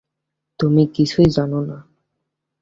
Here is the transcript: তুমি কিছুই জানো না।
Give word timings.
তুমি 0.59 0.83
কিছুই 0.95 1.27
জানো 1.29 1.59
না। 1.61 1.77